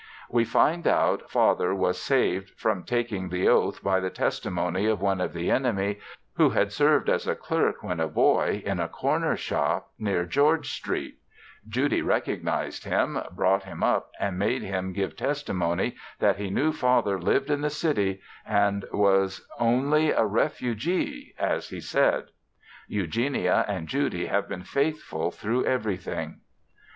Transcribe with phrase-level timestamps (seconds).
[0.31, 5.21] We find out Father was saved from taking the oath by the testimony of one
[5.21, 5.99] of the enemy,
[6.37, 10.71] who had served as a clerk when a boy in a corner shop near George
[10.81, 11.13] St.
[11.69, 17.21] Judy recognized him, brought him up and made him give testimony that he knew Father
[17.21, 22.29] lived in the city, and was only a refugee, as he said.
[22.87, 26.39] Eugenia and Judy have been faithful through everything.